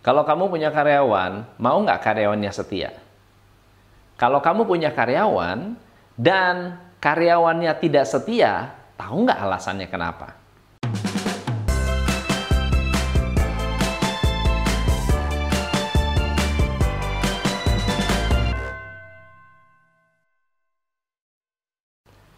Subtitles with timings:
[0.00, 2.96] Kalau kamu punya karyawan, mau nggak karyawannya setia?
[4.16, 5.76] Kalau kamu punya karyawan
[6.16, 10.40] dan karyawannya tidak setia, tahu nggak alasannya kenapa?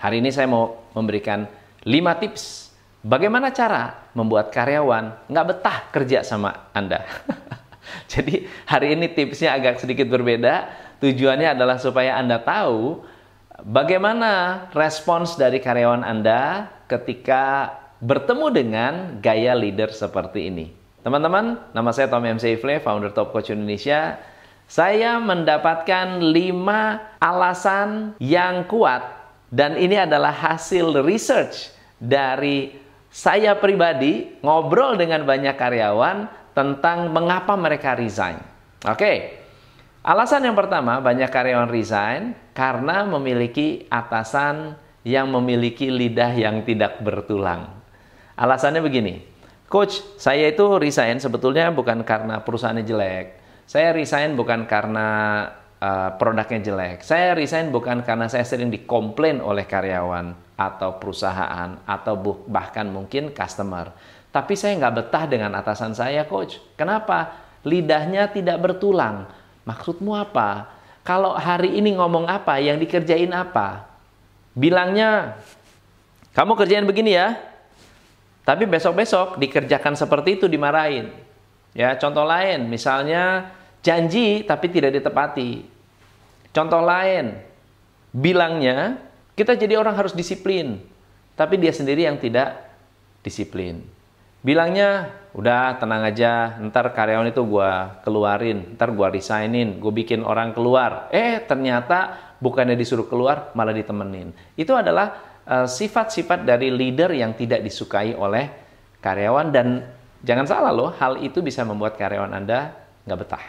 [0.00, 1.44] Hari ini saya mau memberikan
[1.84, 1.92] 5
[2.24, 2.69] tips
[3.04, 7.04] bagaimana cara membuat karyawan nggak betah kerja sama Anda.
[8.12, 10.68] Jadi hari ini tipsnya agak sedikit berbeda.
[11.00, 13.00] Tujuannya adalah supaya Anda tahu
[13.64, 20.66] bagaimana respons dari karyawan Anda ketika bertemu dengan gaya leader seperti ini.
[21.00, 24.20] Teman-teman, nama saya Tom MC Ifle, founder Top Coach Indonesia.
[24.70, 26.30] Saya mendapatkan 5
[27.18, 29.02] alasan yang kuat
[29.50, 32.70] dan ini adalah hasil research dari
[33.10, 38.38] saya pribadi ngobrol dengan banyak karyawan tentang mengapa mereka resign.
[38.86, 39.42] Oke.
[40.00, 47.68] Alasan yang pertama, banyak karyawan resign karena memiliki atasan yang memiliki lidah yang tidak bertulang.
[48.32, 49.20] Alasannya begini,
[49.68, 53.26] Coach, saya itu resign sebetulnya bukan karena perusahaannya jelek.
[53.68, 55.46] Saya resign bukan karena
[55.80, 57.02] uh, produknya jelek.
[57.02, 62.14] Saya resign bukan karena saya sering dikomplain oleh karyawan atau perusahaan atau
[62.46, 63.90] bahkan mungkin customer.
[64.30, 66.62] Tapi saya nggak betah dengan atasan saya, coach.
[66.78, 67.34] Kenapa?
[67.66, 69.26] Lidahnya tidak bertulang.
[69.66, 70.70] Maksudmu apa?
[71.02, 73.90] Kalau hari ini ngomong apa, yang dikerjain apa?
[74.54, 75.40] Bilangnya,
[76.36, 77.34] kamu kerjain begini ya.
[78.46, 81.10] Tapi besok-besok dikerjakan seperti itu dimarahin.
[81.74, 83.50] Ya, contoh lain, misalnya
[83.82, 85.69] janji tapi tidak ditepati.
[86.50, 87.38] Contoh lain,
[88.10, 88.98] bilangnya
[89.38, 90.82] kita jadi orang harus disiplin,
[91.38, 92.58] tapi dia sendiri yang tidak
[93.22, 93.86] disiplin.
[94.40, 97.70] Bilangnya, udah tenang aja, ntar karyawan itu gue
[98.02, 101.12] keluarin, ntar gue resignin, gue bikin orang keluar.
[101.12, 104.32] Eh, ternyata bukannya disuruh keluar, malah ditemenin.
[104.56, 108.48] Itu adalah eh, sifat-sifat uh, dari leader yang tidak disukai oleh
[108.98, 109.86] karyawan dan
[110.24, 113.44] jangan salah loh, hal itu bisa membuat karyawan Anda nggak betah.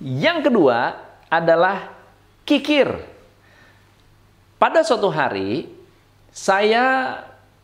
[0.00, 0.78] Yang kedua
[1.28, 1.99] adalah
[2.50, 2.90] kikir.
[4.58, 5.70] Pada suatu hari,
[6.34, 7.16] saya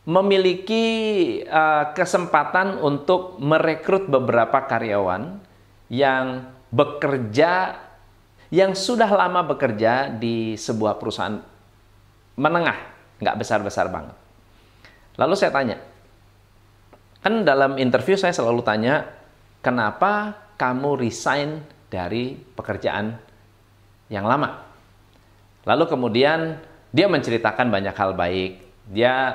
[0.06, 0.86] memiliki
[1.42, 5.42] uh, kesempatan untuk merekrut beberapa karyawan
[5.91, 7.82] yang bekerja,
[8.54, 11.42] yang sudah lama bekerja di sebuah perusahaan
[12.38, 12.78] menengah,
[13.18, 14.14] nggak besar-besar banget.
[15.18, 15.76] Lalu saya tanya,
[17.18, 19.10] kan dalam interview saya selalu tanya,
[19.58, 23.18] kenapa kamu resign dari pekerjaan
[24.06, 24.66] yang lama?
[25.66, 26.62] Lalu kemudian
[26.94, 28.62] dia menceritakan banyak hal baik.
[28.87, 29.34] Dia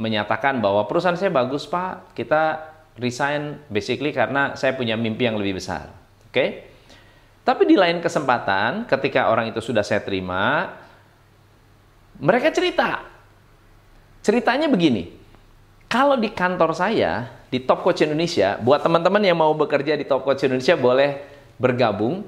[0.00, 5.60] menyatakan bahwa perusahaan saya bagus pak, kita resign basically karena saya punya mimpi yang lebih
[5.60, 5.92] besar.
[6.26, 6.32] Oke?
[6.32, 6.48] Okay?
[7.44, 10.72] Tapi di lain kesempatan, ketika orang itu sudah saya terima,
[12.16, 13.04] mereka cerita.
[14.24, 15.12] Ceritanya begini,
[15.84, 20.24] kalau di kantor saya, di Top Coach Indonesia, buat teman-teman yang mau bekerja di Top
[20.24, 21.20] Coach Indonesia boleh
[21.60, 22.24] bergabung.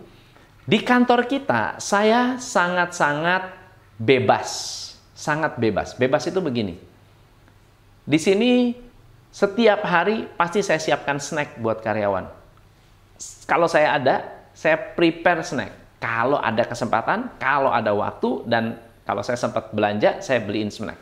[0.66, 3.54] Di kantor kita, saya sangat-sangat
[4.02, 4.50] bebas.
[5.14, 5.94] Sangat bebas.
[5.94, 6.74] Bebas itu begini.
[8.02, 8.74] Di sini,
[9.30, 12.26] setiap hari pasti saya siapkan snack buat karyawan.
[13.46, 14.26] Kalau saya ada,
[14.58, 16.02] saya prepare snack.
[16.02, 20.98] Kalau ada kesempatan, kalau ada waktu, dan kalau saya sempat belanja, saya beliin snack.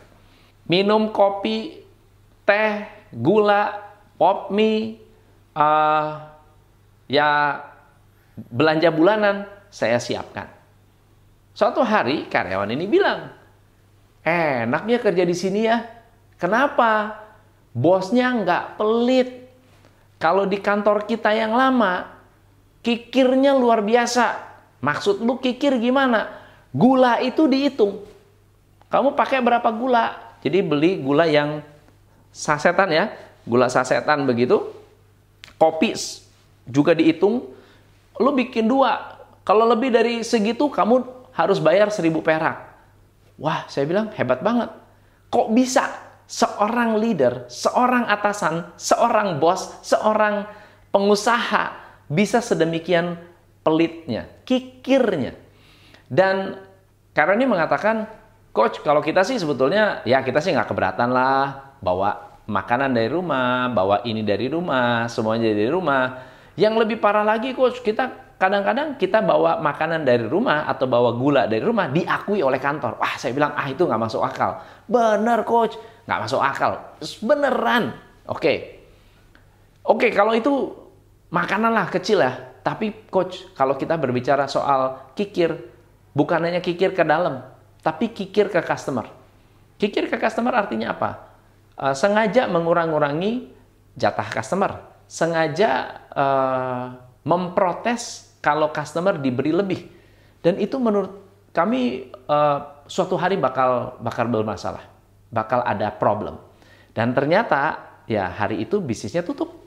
[0.69, 1.81] Minum kopi,
[2.45, 3.81] teh, gula,
[4.21, 5.01] pop mie,
[5.57, 6.21] uh,
[7.09, 7.61] ya
[8.35, 10.47] belanja bulanan, saya siapkan.
[11.51, 13.27] Suatu hari karyawan ini bilang,
[14.23, 15.83] enaknya kerja di sini ya.
[16.39, 17.19] Kenapa?
[17.75, 19.51] Bosnya nggak pelit.
[20.15, 22.07] Kalau di kantor kita yang lama,
[22.79, 24.39] kikirnya luar biasa.
[24.79, 26.39] Maksud lu kikir gimana?
[26.71, 27.99] Gula itu dihitung.
[28.87, 30.39] Kamu pakai berapa gula?
[30.39, 31.59] Jadi beli gula yang
[32.31, 33.11] sasetan ya,
[33.43, 34.71] gula sasetan begitu.
[35.59, 35.95] Kopi
[36.63, 37.51] juga dihitung.
[38.15, 39.14] Lu bikin dua,
[39.45, 41.05] kalau lebih dari segitu kamu
[41.37, 42.73] harus bayar seribu perak.
[43.37, 44.73] Wah, saya bilang hebat banget.
[45.29, 45.85] Kok bisa
[46.25, 50.49] seorang leader, seorang atasan, seorang bos, seorang
[50.89, 51.77] pengusaha
[52.09, 53.21] bisa sedemikian
[53.61, 55.37] pelitnya, kikirnya.
[56.09, 56.57] Dan
[57.13, 58.09] karena ini mengatakan,
[58.49, 63.69] coach kalau kita sih sebetulnya ya kita sih nggak keberatan lah bawa makanan dari rumah,
[63.69, 66.33] bawa ini dari rumah, semuanya dari rumah.
[66.55, 71.47] Yang lebih parah lagi coach, kita kadang-kadang kita bawa makanan dari rumah atau bawa gula
[71.47, 72.99] dari rumah diakui oleh kantor.
[72.99, 74.59] Wah, saya bilang, ah itu nggak masuk akal.
[74.87, 75.75] Bener, coach.
[76.05, 76.71] Nggak masuk akal.
[77.23, 77.95] Beneran.
[78.27, 78.83] Oke.
[79.85, 80.85] Oke, kalau itu
[81.35, 82.33] Makananlah kecil ya.
[82.63, 85.53] Tapi coach, kalau kita berbicara soal kikir,
[86.15, 87.45] bukan hanya kikir ke dalam,
[87.83, 89.05] tapi kikir ke customer.
[89.77, 91.11] Kikir ke customer artinya apa?
[91.75, 93.51] Uh, sengaja mengurang-urangi
[93.93, 94.81] jatah customer.
[95.05, 96.85] Sengaja uh,
[97.21, 99.89] memprotes kalau customer diberi lebih.
[100.45, 101.09] Dan itu menurut
[101.49, 104.85] kami uh, suatu hari bakal bakal bermasalah.
[105.33, 106.37] Bakal ada problem.
[106.93, 109.65] Dan ternyata ya hari itu bisnisnya tutup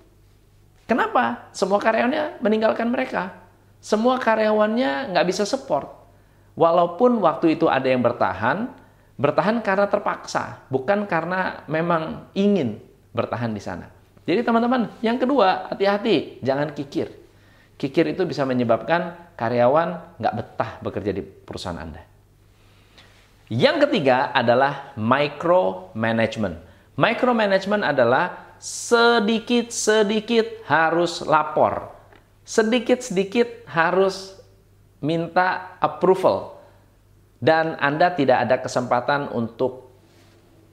[0.89, 1.53] Kenapa?
[1.53, 3.37] Semua karyawannya meninggalkan mereka.
[3.79, 5.85] Semua karyawannya nggak bisa support.
[6.57, 8.73] Walaupun waktu itu ada yang bertahan,
[9.21, 12.81] bertahan karena terpaksa, bukan karena memang ingin
[13.13, 13.93] bertahan di sana.
[14.25, 17.13] Jadi teman-teman, yang kedua, hati-hati, jangan kikir.
[17.79, 22.03] Kikir itu bisa menyebabkan karyawan nggak betah bekerja di perusahaan Anda.
[23.49, 26.59] Yang ketiga adalah micromanagement.
[26.99, 31.95] Micromanagement adalah sedikit-sedikit harus lapor.
[32.43, 34.35] Sedikit-sedikit harus
[34.99, 36.59] minta approval.
[37.39, 39.95] Dan Anda tidak ada kesempatan untuk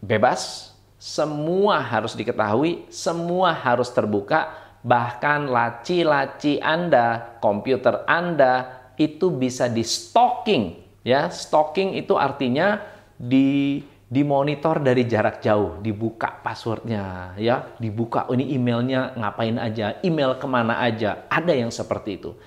[0.02, 0.74] bebas.
[0.98, 4.65] Semua harus diketahui, semua harus terbuka.
[4.86, 10.86] Bahkan laci-laci Anda, komputer Anda itu bisa di stalking.
[11.02, 12.82] Ya, stalking itu artinya
[13.18, 20.46] di dimonitor dari jarak jauh, dibuka passwordnya, ya, dibuka ini emailnya ngapain aja, email ke
[20.46, 22.38] mana aja, ada yang seperti itu.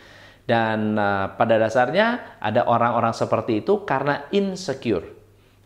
[0.48, 5.04] Dan uh, pada dasarnya ada orang-orang seperti itu karena insecure,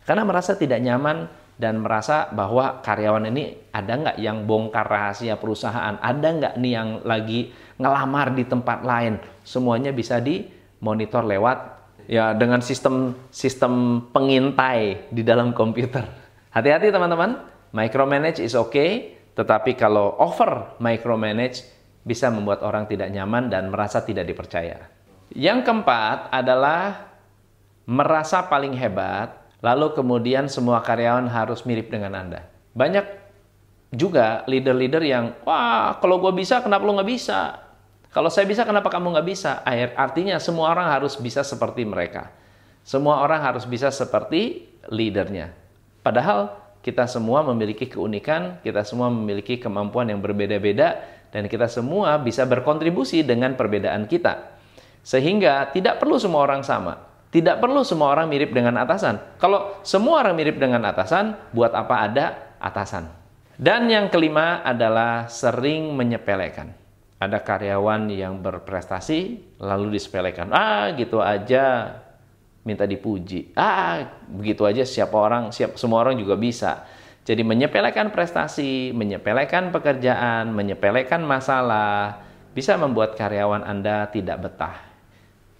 [0.03, 5.97] karena merasa tidak nyaman dan merasa bahwa karyawan ini ada nggak yang bongkar rahasia perusahaan,
[6.01, 11.57] ada nggak nih yang lagi ngelamar di tempat lain, semuanya bisa dimonitor lewat
[12.09, 16.03] ya dengan sistem sistem pengintai di dalam komputer.
[16.53, 17.41] Hati-hati teman-teman,
[17.73, 21.65] micromanage is okay, tetapi kalau over micromanage
[22.03, 24.91] bisa membuat orang tidak nyaman dan merasa tidak dipercaya.
[25.33, 27.09] Yang keempat adalah
[27.89, 32.43] merasa paling hebat, lalu kemudian semua karyawan harus mirip dengan Anda.
[32.75, 33.23] Banyak
[33.95, 37.63] juga leader-leader yang, wah kalau gue bisa kenapa lo nggak bisa?
[38.13, 39.65] Kalau saya bisa, kenapa kamu nggak bisa?
[39.97, 42.29] Artinya semua orang harus bisa seperti mereka.
[42.85, 45.49] Semua orang harus bisa seperti leadernya.
[46.05, 46.53] Padahal
[46.85, 51.01] kita semua memiliki keunikan, kita semua memiliki kemampuan yang berbeda-beda,
[51.33, 54.51] dan kita semua bisa berkontribusi dengan perbedaan kita.
[55.01, 57.12] Sehingga tidak perlu semua orang sama.
[57.33, 59.17] Tidak perlu semua orang mirip dengan atasan.
[59.41, 62.25] Kalau semua orang mirip dengan atasan, buat apa ada
[62.61, 63.09] atasan?
[63.57, 66.83] Dan yang kelima adalah sering menyepelekan
[67.23, 70.51] ada karyawan yang berprestasi lalu disepelekan.
[70.51, 71.95] Ah, gitu aja
[72.67, 73.55] minta dipuji.
[73.55, 76.83] Ah, begitu aja siapa orang, siap semua orang juga bisa.
[77.23, 82.19] Jadi menyepelekan prestasi, menyepelekan pekerjaan, menyepelekan masalah
[82.51, 84.77] bisa membuat karyawan Anda tidak betah.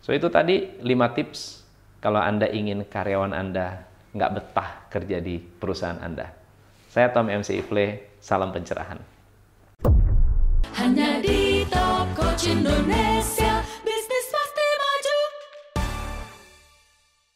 [0.04, 1.63] So itu tadi 5 tips
[2.04, 6.28] kalau Anda ingin karyawan Anda nggak betah kerja di perusahaan Anda.
[6.92, 9.00] Saya Tom MC Ifle, salam pencerahan.
[10.76, 13.53] Hanya di Top Coach Indonesia.